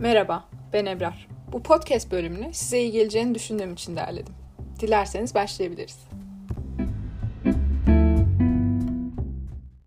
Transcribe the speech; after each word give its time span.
Merhaba, 0.00 0.44
ben 0.72 0.86
Ebrar. 0.86 1.28
Bu 1.52 1.62
podcast 1.62 2.12
bölümünü 2.12 2.54
size 2.54 2.80
iyi 2.80 2.92
geleceğini 2.92 3.34
düşündüğüm 3.34 3.72
için 3.72 3.96
derledim. 3.96 4.34
Dilerseniz 4.80 5.34
başlayabiliriz. 5.34 5.98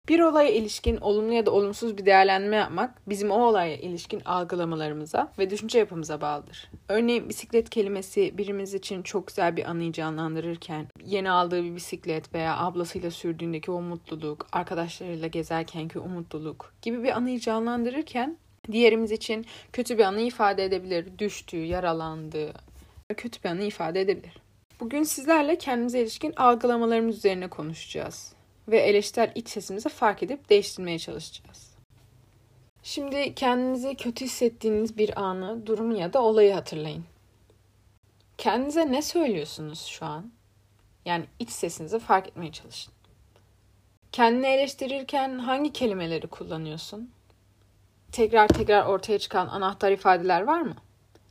Bir 0.09 0.19
olaya 0.19 0.49
ilişkin 0.49 0.97
olumlu 0.97 1.33
ya 1.33 1.45
da 1.45 1.51
olumsuz 1.51 1.97
bir 1.97 2.05
değerlendirme 2.05 2.55
yapmak 2.55 3.09
bizim 3.09 3.31
o 3.31 3.35
olaya 3.35 3.77
ilişkin 3.77 4.21
algılamalarımıza 4.25 5.31
ve 5.39 5.49
düşünce 5.49 5.79
yapımıza 5.79 6.21
bağlıdır. 6.21 6.71
Örneğin 6.89 7.29
bisiklet 7.29 7.69
kelimesi 7.69 8.37
birimiz 8.37 8.73
için 8.73 9.03
çok 9.03 9.27
güzel 9.27 9.57
bir 9.57 9.69
anıyı 9.69 9.91
canlandırırken 9.91 10.87
yeni 11.05 11.31
aldığı 11.31 11.63
bir 11.63 11.75
bisiklet 11.75 12.33
veya 12.33 12.57
ablasıyla 12.57 13.11
sürdüğündeki 13.11 13.71
o 13.71 13.81
mutluluk, 13.81 14.47
arkadaşlarıyla 14.51 15.27
gezerkenki 15.27 15.99
o 15.99 16.07
mutluluk 16.07 16.73
gibi 16.81 17.03
bir 17.03 17.17
anıyı 17.17 17.39
canlandırırken 17.39 18.37
diğerimiz 18.71 19.11
için 19.11 19.45
kötü 19.73 19.97
bir 19.97 20.03
anı 20.03 20.21
ifade 20.21 20.65
edebilir. 20.65 21.19
Düştüğü, 21.19 21.65
yaralandığı, 21.65 22.53
kötü 23.17 23.43
bir 23.43 23.49
anı 23.49 23.63
ifade 23.63 24.01
edebilir. 24.01 24.37
Bugün 24.79 25.03
sizlerle 25.03 25.57
kendimize 25.57 26.01
ilişkin 26.01 26.33
algılamalarımız 26.35 27.17
üzerine 27.17 27.47
konuşacağız 27.47 28.33
ve 28.67 28.79
eleştirel 28.79 29.31
iç 29.35 29.49
sesimizi 29.49 29.89
fark 29.89 30.23
edip 30.23 30.49
değiştirmeye 30.49 30.99
çalışacağız. 30.99 31.73
Şimdi 32.83 33.35
kendinizi 33.35 33.95
kötü 33.95 34.25
hissettiğiniz 34.25 34.97
bir 34.97 35.21
anı, 35.21 35.67
durumu 35.67 35.97
ya 35.97 36.13
da 36.13 36.21
olayı 36.21 36.53
hatırlayın. 36.53 37.03
Kendinize 38.37 38.91
ne 38.91 39.01
söylüyorsunuz 39.01 39.85
şu 39.85 40.05
an? 40.05 40.31
Yani 41.05 41.25
iç 41.39 41.49
sesinizi 41.49 41.99
fark 41.99 42.27
etmeye 42.27 42.51
çalışın. 42.51 42.93
Kendini 44.11 44.47
eleştirirken 44.47 45.39
hangi 45.39 45.73
kelimeleri 45.73 46.27
kullanıyorsun? 46.27 47.11
Tekrar 48.13 48.47
tekrar 48.47 48.85
ortaya 48.85 49.19
çıkan 49.19 49.47
anahtar 49.47 49.91
ifadeler 49.91 50.41
var 50.41 50.61
mı? 50.61 50.75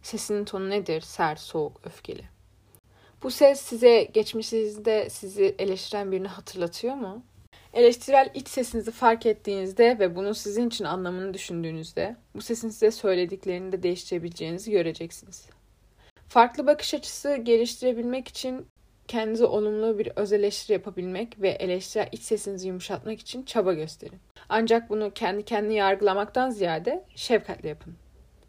Sesinin 0.03 0.45
tonu 0.45 0.71
nedir? 0.71 1.01
Sert, 1.01 1.41
soğuk, 1.41 1.81
öfkeli. 1.85 2.25
Bu 3.23 3.31
ses 3.31 3.61
size 3.61 4.03
geçmişinizde 4.03 5.11
sizi 5.11 5.55
eleştiren 5.59 6.13
birini 6.13 6.29
hatırlatıyor 6.29 6.95
mu? 6.95 7.23
Eleştirel 7.73 8.31
iç 8.35 8.49
sesinizi 8.49 8.91
fark 8.91 9.27
ettiğinizde 9.27 9.99
ve 9.99 10.17
bunun 10.17 10.33
sizin 10.33 10.69
için 10.69 10.85
anlamını 10.85 11.35
düşündüğünüzde 11.35 12.17
bu 12.35 12.43
sesin 12.43 12.69
size 12.69 12.91
söylediklerini 12.91 13.73
de 13.73 13.83
değiştirebileceğinizi 13.83 14.71
göreceksiniz. 14.71 15.47
Farklı 16.29 16.67
bakış 16.67 16.95
açısı 16.95 17.37
geliştirebilmek 17.37 18.29
için 18.29 18.67
kendinize 19.09 19.45
olumlu 19.45 19.99
bir 19.99 20.09
öz 20.17 20.33
eleştiri 20.33 20.73
yapabilmek 20.73 21.41
ve 21.43 21.49
eleştirel 21.49 22.09
iç 22.13 22.23
sesinizi 22.23 22.69
yumuşatmak 22.69 23.21
için 23.21 23.43
çaba 23.43 23.73
gösterin. 23.73 24.21
Ancak 24.55 24.91
bunu 24.91 25.11
kendi 25.15 25.45
kendini 25.45 25.75
yargılamaktan 25.75 26.51
ziyade 26.51 27.05
şefkatle 27.15 27.69
yapın. 27.69 27.95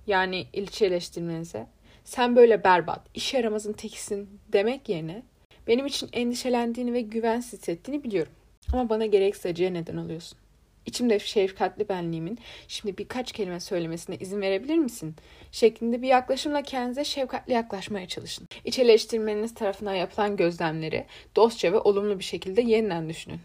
Yani 0.08 0.48
ilçe 0.54 0.86
eleştirmenize 0.86 1.68
sen 2.04 2.36
böyle 2.36 2.64
berbat, 2.64 3.02
iş 3.14 3.34
yaramazın 3.34 3.74
tekisin 3.74 4.40
demek 4.54 4.90
yerine 4.90 5.24
benim 5.68 5.86
için 5.86 6.10
endişelendiğini 6.14 6.94
ve 6.94 7.02
güvensiz 7.02 7.60
hissettiğini 7.60 8.04
biliyorum. 8.04 8.32
Ama 8.74 8.90
bana 8.90 9.06
gereksiz 9.06 9.46
acıya 9.46 9.70
neden 9.70 9.98
oluyorsun. 9.98 10.38
İçimde 10.86 11.20
şefkatli 11.20 11.90
benliğimin 11.90 12.40
şimdi 12.68 12.98
birkaç 12.98 13.32
kelime 13.32 13.60
söylemesine 13.60 14.16
izin 14.16 14.42
verebilir 14.42 14.78
misin? 14.78 15.16
Şeklinde 15.52 16.02
bir 16.02 16.08
yaklaşımla 16.08 16.62
kendinize 16.62 17.04
şefkatli 17.04 17.54
yaklaşmaya 17.54 18.08
çalışın. 18.08 18.48
İç 18.66 18.80
eleştirmeniniz 18.80 19.54
tarafından 19.54 19.94
yapılan 19.94 20.38
gözlemleri 20.38 21.06
dostça 21.36 21.74
ve 21.74 21.80
olumlu 21.80 22.20
bir 22.20 22.24
şekilde 22.24 22.62
yeniden 22.62 23.10
düşünün. 23.10 23.40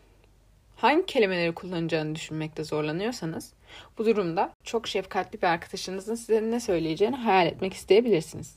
Hangi 0.79 1.07
kelimeleri 1.07 1.55
kullanacağını 1.55 2.15
düşünmekte 2.15 2.65
zorlanıyorsanız 2.65 3.53
bu 3.98 4.07
durumda 4.07 4.53
çok 4.65 4.89
şefkatli 4.89 5.43
bir 5.43 5.47
arkadaşınızın 5.47 6.15
size 6.15 6.51
ne 6.51 6.61
söyleyeceğini 6.61 7.17
hayal 7.17 7.47
etmek 7.47 7.75
isteyebilirsiniz. 7.75 8.55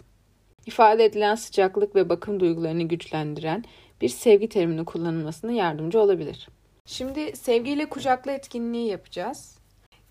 İfade 0.66 1.05
edilen 1.05 1.36
sıcaklık 1.36 1.95
ve 1.95 2.09
bakım 2.09 2.39
duygularını 2.39 2.83
güçlendiren 2.83 3.64
bir 4.02 4.09
sevgi 4.09 4.49
terimini 4.49 4.86
kullanılmasına 4.86 5.52
yardımcı 5.52 5.99
olabilir. 5.99 6.49
Şimdi 6.86 7.36
sevgiyle 7.36 7.86
kucakla 7.86 8.32
etkinliği 8.32 8.88
yapacağız. 8.88 9.58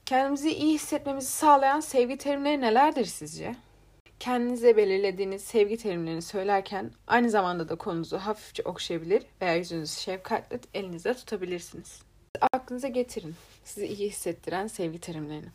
Kendimizi 0.07 0.51
iyi 0.51 0.75
hissetmemizi 0.75 1.31
sağlayan 1.31 1.81
sevgi 1.81 2.17
terimleri 2.17 2.61
nelerdir 2.61 3.05
sizce? 3.05 3.57
Kendinize 4.21 4.77
belirlediğiniz 4.77 5.43
sevgi 5.43 5.77
terimlerini 5.77 6.23
söylerken 6.23 6.91
aynı 7.07 7.31
zamanda 7.31 7.69
da 7.69 7.75
konunuzu 7.75 8.19
hafifçe 8.19 8.63
okşayabilir 8.63 9.23
veya 9.41 9.55
yüzünüzü 9.55 10.01
şefkatle 10.01 10.59
elinizde 10.75 11.15
tutabilirsiniz. 11.15 12.03
Aklınıza 12.53 12.89
getirin 12.89 13.35
sizi 13.65 13.87
iyi 13.87 14.09
hissettiren 14.09 14.67
sevgi 14.67 15.01
terimlerini. 15.01 15.49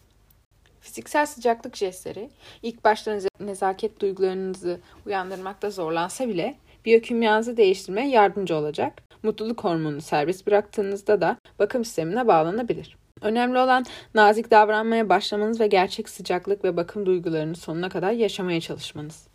Fiziksel 0.81 1.25
sıcaklık 1.25 1.75
jestleri 1.75 2.29
ilk 2.63 2.83
başta 2.83 3.19
nezaket 3.39 4.01
duygularınızı 4.01 4.79
uyandırmakta 5.05 5.69
zorlansa 5.69 6.27
bile 6.27 6.55
biyokimyanızı 6.85 7.57
değiştirmeye 7.57 8.09
yardımcı 8.09 8.55
olacak. 8.55 9.03
Mutluluk 9.23 9.63
hormonunu 9.63 10.01
serbest 10.01 10.47
bıraktığınızda 10.47 11.21
da 11.21 11.37
bakım 11.59 11.85
sistemine 11.85 12.27
bağlanabilir. 12.27 12.97
Önemli 13.21 13.59
olan 13.59 13.85
nazik 14.13 14.51
davranmaya 14.51 15.09
başlamanız 15.09 15.59
ve 15.59 15.67
gerçek 15.67 16.09
sıcaklık 16.09 16.63
ve 16.63 16.77
bakım 16.77 17.05
duygularını 17.05 17.55
sonuna 17.55 17.89
kadar 17.89 18.11
yaşamaya 18.11 18.61
çalışmanız. 18.61 19.27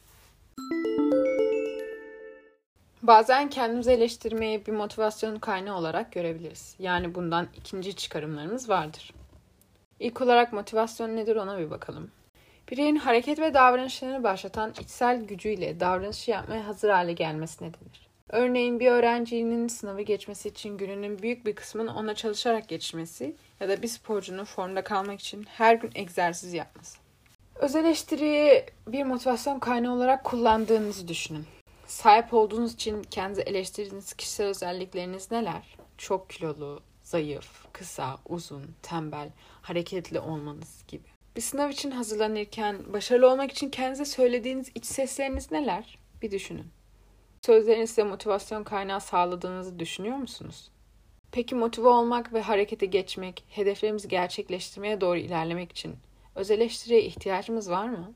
Bazen 3.03 3.51
kendimizi 3.51 3.91
eleştirmeyi 3.91 4.67
bir 4.67 4.73
motivasyon 4.73 5.39
kaynağı 5.39 5.77
olarak 5.77 6.13
görebiliriz. 6.13 6.77
Yani 6.79 7.15
bundan 7.15 7.49
ikinci 7.57 7.97
çıkarımlarımız 7.97 8.69
vardır. 8.69 9.15
İlk 10.01 10.21
olarak 10.21 10.53
motivasyon 10.53 11.17
nedir 11.17 11.37
ona 11.37 11.59
bir 11.59 11.71
bakalım. 11.71 12.11
Bireyin 12.71 12.97
hareket 12.97 13.39
ve 13.39 13.55
davranışlarını 13.55 14.23
başlatan 14.23 14.75
içsel 14.81 15.25
gücüyle 15.25 15.81
davranışı 15.81 16.31
yapmaya 16.31 16.67
hazır 16.67 16.91
hale 16.91 17.13
gelmesine 17.13 17.69
denir. 17.69 18.10
Örneğin 18.33 18.81
bir 18.81 18.91
öğrencinin 18.91 19.69
sınavı 19.69 20.03
geçmesi 20.03 20.49
için 20.49 20.77
gününün 20.77 21.23
büyük 21.23 21.47
bir 21.47 21.55
kısmını 21.55 21.97
ona 21.97 22.15
çalışarak 22.15 22.69
geçmesi 22.69 23.37
ya 23.61 23.69
da 23.69 23.83
bir 23.83 23.89
sporcunun 23.89 24.45
formda 24.45 24.85
kalmak 24.85 25.21
için 25.21 25.47
her 25.49 25.75
gün 25.75 25.91
egzersiz 25.95 26.53
yapması. 26.53 26.99
Öz 27.55 27.77
eleştiriyi 27.77 28.65
bir 28.87 29.05
motivasyon 29.05 29.59
kaynağı 29.59 29.95
olarak 29.95 30.25
kullandığınızı 30.25 31.09
düşünün. 31.09 31.47
Sahip 31.87 32.35
olduğunuz 32.35 32.75
için 32.75 33.03
kendi 33.03 33.41
eleştirdiğiniz 33.41 34.13
kişisel 34.13 34.47
özellikleriniz 34.47 35.31
neler? 35.31 35.77
Çok 35.99 36.31
kilolu, 36.31 36.81
zayıf, 37.03 37.73
kısa, 37.73 38.17
uzun, 38.29 38.75
tembel, 38.83 39.29
hareketli 39.63 40.21
olmanız 40.21 40.85
gibi. 40.89 41.09
Bir 41.37 41.41
sınav 41.41 41.71
için 41.71 41.91
hazırlanırken, 41.91 42.93
başarılı 42.93 43.31
olmak 43.31 43.53
için 43.53 43.71
kendinize 43.71 44.05
söylediğiniz 44.05 44.69
iç 44.75 44.85
sesleriniz 44.85 45.51
neler? 45.51 45.99
Bir 46.23 46.31
düşünün. 46.31 46.80
Sözlerin 47.47 47.85
size 47.85 48.03
motivasyon 48.03 48.65
kaynağı 48.65 49.01
sağladığınızı 49.01 49.79
düşünüyor 49.79 50.17
musunuz? 50.17 50.71
Peki 51.33 51.55
motive 51.55 51.89
olmak 51.89 52.33
ve 52.33 52.41
harekete 52.41 52.87
geçmek, 52.87 53.45
hedeflerimizi 53.51 54.09
gerçekleştirmeye 54.09 55.01
doğru 55.01 55.19
ilerlemek 55.19 55.71
için 55.71 55.97
öz 56.35 56.51
eleştiriye 56.51 57.03
ihtiyacımız 57.03 57.71
var 57.71 57.89
mı? 57.89 58.13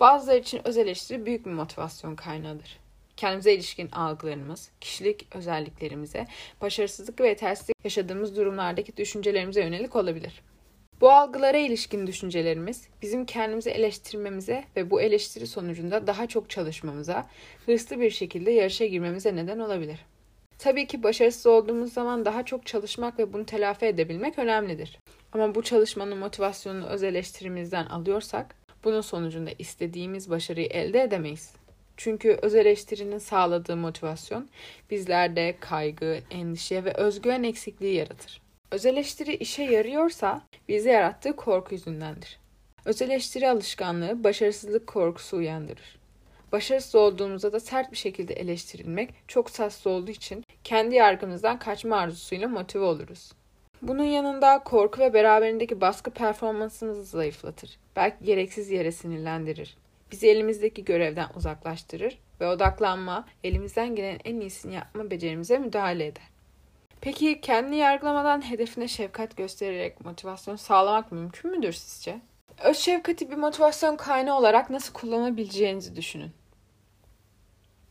Bazıları 0.00 0.38
için 0.38 0.60
öz 0.64 0.78
eleştiri 0.78 1.26
büyük 1.26 1.46
bir 1.46 1.50
motivasyon 1.50 2.16
kaynağıdır. 2.16 2.78
Kendimize 3.16 3.54
ilişkin 3.54 3.90
algılarımız, 3.90 4.70
kişilik 4.80 5.36
özelliklerimize, 5.36 6.26
başarısızlık 6.60 7.20
ve 7.20 7.28
yetersizlik 7.28 7.76
yaşadığımız 7.84 8.36
durumlardaki 8.36 8.96
düşüncelerimize 8.96 9.62
yönelik 9.62 9.96
olabilir. 9.96 10.42
Bu 11.00 11.10
algılara 11.10 11.56
ilişkin 11.56 12.06
düşüncelerimiz 12.06 12.88
bizim 13.02 13.26
kendimizi 13.26 13.70
eleştirmemize 13.70 14.64
ve 14.76 14.90
bu 14.90 15.00
eleştiri 15.00 15.46
sonucunda 15.46 16.06
daha 16.06 16.26
çok 16.26 16.50
çalışmamıza, 16.50 17.26
hırslı 17.66 18.00
bir 18.00 18.10
şekilde 18.10 18.50
yarışa 18.50 18.86
girmemize 18.86 19.36
neden 19.36 19.58
olabilir. 19.58 19.98
Tabii 20.58 20.86
ki 20.86 21.02
başarısız 21.02 21.46
olduğumuz 21.46 21.92
zaman 21.92 22.24
daha 22.24 22.44
çok 22.44 22.66
çalışmak 22.66 23.18
ve 23.18 23.32
bunu 23.32 23.46
telafi 23.46 23.86
edebilmek 23.86 24.38
önemlidir. 24.38 24.98
Ama 25.32 25.54
bu 25.54 25.62
çalışmanın 25.62 26.18
motivasyonunu 26.18 26.86
öz 26.86 27.02
eleştirimizden 27.02 27.86
alıyorsak, 27.86 28.56
bunun 28.84 29.00
sonucunda 29.00 29.50
istediğimiz 29.58 30.30
başarıyı 30.30 30.66
elde 30.66 31.02
edemeyiz. 31.02 31.52
Çünkü 31.96 32.38
öz 32.42 32.54
eleştirinin 32.54 33.18
sağladığı 33.18 33.76
motivasyon 33.76 34.48
bizlerde 34.90 35.56
kaygı, 35.60 36.18
endişe 36.30 36.84
ve 36.84 36.92
özgüven 36.92 37.42
eksikliği 37.42 37.94
yaratır. 37.94 38.45
Öz 38.70 38.86
eleştiri 38.86 39.34
işe 39.34 39.62
yarıyorsa 39.62 40.42
bize 40.68 40.90
yarattığı 40.90 41.36
korku 41.36 41.74
yüzündendir. 41.74 42.38
Öz 42.84 43.02
eleştiri 43.02 43.48
alışkanlığı 43.48 44.24
başarısızlık 44.24 44.86
korkusu 44.86 45.36
uyandırır. 45.36 45.98
Başarısız 46.52 46.94
olduğumuzda 46.94 47.52
da 47.52 47.60
sert 47.60 47.92
bir 47.92 47.96
şekilde 47.96 48.34
eleştirilmek 48.34 49.14
çok 49.28 49.50
sassız 49.50 49.86
olduğu 49.86 50.10
için 50.10 50.44
kendi 50.64 50.94
yargımızdan 50.94 51.58
kaçma 51.58 51.96
arzusuyla 51.96 52.48
motive 52.48 52.84
oluruz. 52.84 53.32
Bunun 53.82 54.04
yanında 54.04 54.58
korku 54.58 55.00
ve 55.00 55.14
beraberindeki 55.14 55.80
baskı 55.80 56.10
performansımızı 56.10 57.04
zayıflatır. 57.04 57.78
Belki 57.96 58.24
gereksiz 58.24 58.70
yere 58.70 58.92
sinirlendirir. 58.92 59.76
Bizi 60.12 60.28
elimizdeki 60.28 60.84
görevden 60.84 61.28
uzaklaştırır 61.36 62.18
ve 62.40 62.48
odaklanma, 62.48 63.26
elimizden 63.44 63.96
gelen 63.96 64.18
en 64.24 64.40
iyisini 64.40 64.74
yapma 64.74 65.10
becerimize 65.10 65.58
müdahale 65.58 66.06
eder. 66.06 66.35
Peki 67.00 67.40
kendini 67.40 67.76
yargılamadan 67.76 68.50
hedefine 68.50 68.88
şefkat 68.88 69.36
göstererek 69.36 70.04
motivasyon 70.04 70.56
sağlamak 70.56 71.12
mümkün 71.12 71.50
müdür 71.50 71.72
sizce? 71.72 72.20
Öz 72.62 72.78
şefkati 72.78 73.30
bir 73.30 73.36
motivasyon 73.36 73.96
kaynağı 73.96 74.38
olarak 74.38 74.70
nasıl 74.70 74.92
kullanabileceğinizi 74.92 75.96
düşünün. 75.96 76.32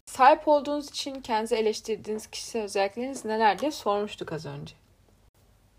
Sahip 0.05 0.47
olduğunuz 0.47 0.89
için 0.89 1.21
kendinizi 1.21 1.55
eleştirdiğiniz 1.55 2.27
kişisel 2.27 2.63
özellikleriniz 2.63 3.25
neler 3.25 3.59
diye 3.59 3.71
sormuştuk 3.71 4.31
az 4.33 4.45
önce. 4.45 4.75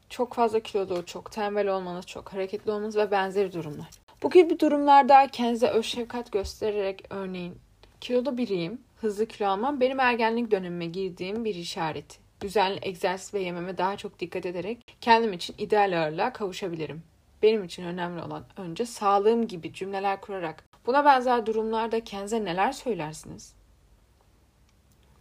Çok 0.09 0.35
fazla 0.35 0.61
kilolu, 0.61 1.07
çok 1.07 1.33
tembel 1.33 1.69
olmanız, 1.69 2.07
çok 2.07 2.33
hareketli 2.33 2.71
olmanız 2.71 2.97
ve 2.97 3.11
benzeri 3.11 3.53
durumlar. 3.53 3.89
Bu 4.23 4.31
gibi 4.31 4.61
durumlarda 4.61 5.27
kendinize 5.33 5.69
öz 5.69 5.87
şefkat 5.87 6.33
göstererek 6.33 7.05
örneğin 7.11 7.59
kilolu 8.01 8.39
biriyim, 8.39 8.81
hızlı 8.97 9.27
kilo 9.27 9.49
almam 9.49 9.81
benim 9.81 10.01
ergenlik 10.01 10.51
dönemime 10.51 10.87
girdiğim 10.87 11.45
bir 11.45 11.55
işareti. 11.55 12.26
Düzenli 12.41 12.79
egzersiz 12.83 13.35
ve 13.35 13.41
yememe 13.41 13.79
daha 13.79 13.97
çok 13.97 14.21
dikkat 14.21 14.47
ederek 14.47 14.97
kendim 15.01 15.33
için 15.33 15.55
ideal 15.59 16.03
ağırlığa 16.03 16.33
kavuşabilirim. 16.33 17.03
Benim 17.43 17.65
için 17.65 17.85
önemli 17.85 18.23
olan 18.23 18.45
önce 18.57 18.87
sağlığım 18.87 19.49
gibi 19.49 19.73
cümleler 19.73 20.21
kurarak 20.21 20.65
buna 20.87 21.05
benzer 21.05 21.47
durumlarda 21.47 22.05
kendinize 22.05 22.45
neler 22.45 22.73
söylersiniz? 22.73 23.55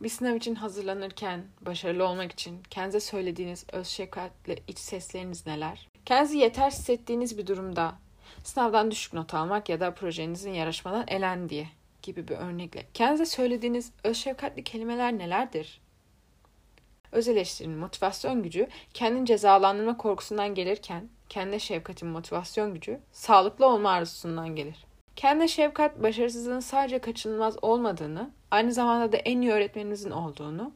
Bir 0.02 0.10
sınav 0.10 0.36
için 0.36 0.56
hazırlanırken, 0.56 1.46
başarılı 1.62 2.08
olmak 2.08 2.32
için 2.32 2.64
kendinize 2.70 3.00
söylediğiniz 3.00 3.66
öz 3.72 3.88
şefkatle 3.88 4.58
iç 4.68 4.80
sesleriniz 4.80 5.48
neler? 5.48 5.90
Kendinizi 6.06 6.38
yeter 6.38 6.72
hissettiğiniz 6.72 7.38
bir 7.38 7.48
durumda 7.48 7.96
sınavdan 8.44 8.92
düşük 8.92 9.14
not 9.14 9.34
almak 9.34 9.70
ya 9.70 9.80
da 9.80 9.94
projenizin 9.94 10.54
yarışmadan 10.54 11.06
elen 11.08 11.50
diye 11.50 11.68
gibi 12.02 12.28
bir 12.28 12.36
örnekle. 12.36 12.86
Kendinize 12.94 13.26
söylediğiniz 13.26 13.92
öz 14.04 14.18
şefkatli 14.18 14.64
kelimeler 14.64 15.18
nelerdir? 15.18 15.82
Öz 17.12 17.28
eleştirinin 17.28 17.78
motivasyon 17.78 18.44
gücü 18.44 18.68
kendini 18.94 19.26
cezalandırma 19.26 19.98
korkusundan 19.98 20.56
gelirken 20.56 21.10
kendine 21.30 21.60
şefkatin 21.60 22.08
motivasyon 22.08 22.74
gücü 22.74 23.00
sağlıklı 23.12 23.66
olma 23.66 23.92
arzusundan 23.92 24.56
gelir. 24.56 24.86
Kendine 25.16 25.48
şefkat 25.48 26.04
başarısızlığın 26.04 26.60
sadece 26.60 27.00
kaçınılmaz 27.00 27.56
olmadığını, 27.62 28.32
aynı 28.52 28.74
zamanda 28.74 29.12
da 29.12 29.18
en 29.18 29.42
iyi 29.42 29.52
öğretmeninizin 29.52 30.12
olduğunu, 30.12 30.72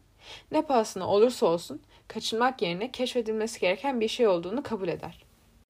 ne 0.51 0.61
pahasına 0.61 1.07
olursa 1.07 1.45
olsun 1.45 1.81
kaçınmak 2.07 2.61
yerine 2.61 2.91
keşfedilmesi 2.91 3.59
gereken 3.59 4.01
bir 4.01 4.07
şey 4.07 4.27
olduğunu 4.27 4.63
kabul 4.63 4.87
eder. 4.87 5.23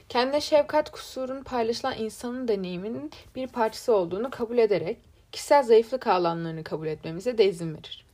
Kendine 0.10 0.42
şefkat 0.42 0.92
kusurun 0.92 1.44
paylaşılan 1.44 1.98
insanın 1.98 2.48
deneyiminin 2.48 3.12
bir 3.36 3.48
parçası 3.48 3.96
olduğunu 3.96 4.30
kabul 4.30 4.58
ederek 4.58 4.98
kişisel 5.32 5.64
zayıflık 5.64 6.08
alanlarını 6.08 6.64
kabul 6.64 6.88
etmemize 6.88 7.38
de 7.38 7.46
izin 7.46 7.74
verir. 7.74 8.09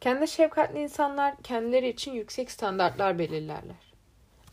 Kendine 0.00 0.26
şefkatli 0.26 0.82
insanlar 0.82 1.36
kendileri 1.42 1.88
için 1.88 2.12
yüksek 2.12 2.50
standartlar 2.50 3.18
belirlerler. 3.18 3.92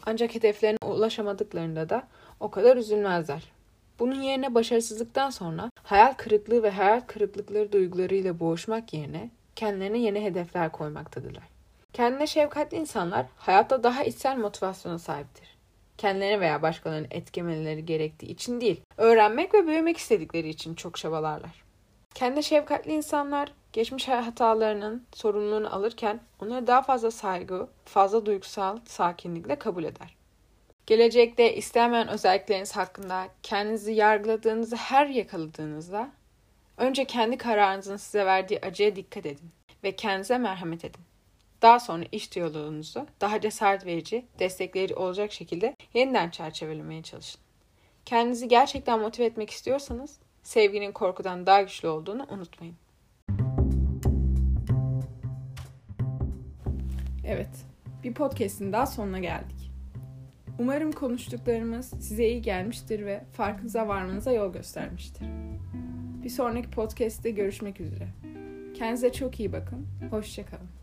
Ancak 0.05 0.35
hedeflerine 0.35 0.77
ulaşamadıklarında 0.85 1.89
da 1.89 2.07
o 2.39 2.51
kadar 2.51 2.77
üzülmezler. 2.77 3.43
Bunun 3.99 4.21
yerine 4.21 4.55
başarısızlıktan 4.55 5.29
sonra 5.29 5.69
hayal 5.83 6.13
kırıklığı 6.13 6.63
ve 6.63 6.69
hayal 6.69 7.01
kırıklıkları 7.01 7.71
duygularıyla 7.71 8.39
boğuşmak 8.39 8.93
yerine 8.93 9.29
kendilerine 9.55 9.97
yeni 9.97 10.23
hedefler 10.23 10.71
koymaktadırlar. 10.71 11.43
Kendine 11.93 12.27
şefkatli 12.27 12.77
insanlar 12.77 13.25
hayatta 13.37 13.83
daha 13.83 14.03
içsel 14.03 14.37
motivasyona 14.37 14.99
sahiptir. 14.99 15.57
Kendilerine 15.97 16.39
veya 16.39 16.61
başkalarını 16.61 17.07
etkilemeleri 17.11 17.85
gerektiği 17.85 18.25
için 18.25 18.61
değil, 18.61 18.81
öğrenmek 18.97 19.53
ve 19.53 19.67
büyümek 19.67 19.97
istedikleri 19.97 20.49
için 20.49 20.75
çok 20.75 20.97
çabalarlar. 20.97 21.63
Kendi 22.13 22.43
şefkatli 22.43 22.93
insanlar 22.93 23.53
geçmiş 23.77 24.07
hatalarının 24.07 25.05
sorumluluğunu 25.13 25.75
alırken 25.75 26.19
onları 26.39 26.67
daha 26.67 26.81
fazla 26.81 27.11
saygı, 27.11 27.67
fazla 27.85 28.25
duygusal 28.25 28.79
sakinlikle 28.85 29.55
kabul 29.55 29.83
eder. 29.83 30.15
Gelecekte 30.85 31.55
istenmeyen 31.55 32.07
özellikleriniz 32.07 32.75
hakkında 32.75 33.27
kendinizi 33.43 33.93
yargıladığınızı 33.93 34.75
her 34.75 35.07
yakaladığınızda 35.07 36.11
önce 36.77 37.05
kendi 37.05 37.37
kararınızın 37.37 37.97
size 37.97 38.25
verdiği 38.25 38.59
acıya 38.61 38.95
dikkat 38.95 39.25
edin 39.25 39.51
ve 39.83 39.95
kendinize 39.95 40.37
merhamet 40.37 40.85
edin. 40.85 41.01
Daha 41.61 41.79
sonra 41.79 42.03
iş 42.11 42.31
diyaloğunuzu 42.31 43.07
daha 43.21 43.41
cesaret 43.41 43.85
verici, 43.85 44.25
destekleyici 44.39 44.95
olacak 44.95 45.31
şekilde 45.31 45.75
yeniden 45.93 46.29
çerçevelemeye 46.29 47.03
çalışın. 47.03 47.41
Kendinizi 48.05 48.47
gerçekten 48.47 48.99
motive 48.99 49.25
etmek 49.25 49.49
istiyorsanız 49.49 50.19
sevginin 50.43 50.91
korkudan 50.91 51.45
daha 51.45 51.61
güçlü 51.61 51.87
olduğunu 51.87 52.27
unutmayın. 52.29 52.75
Evet, 57.27 57.65
bir 58.03 58.13
podcast'in 58.13 58.73
daha 58.73 58.85
sonuna 58.85 59.19
geldik. 59.19 59.71
Umarım 60.59 60.91
konuştuklarımız 60.91 61.85
size 61.85 62.27
iyi 62.27 62.41
gelmiştir 62.41 63.05
ve 63.05 63.23
farkınıza 63.31 63.87
varmanıza 63.87 64.31
yol 64.31 64.53
göstermiştir. 64.53 65.27
Bir 66.23 66.29
sonraki 66.29 66.69
podcast'te 66.69 67.31
görüşmek 67.31 67.81
üzere. 67.81 68.07
Kendinize 68.73 69.11
çok 69.11 69.39
iyi 69.39 69.53
bakın. 69.53 69.87
Hoşçakalın. 70.09 70.76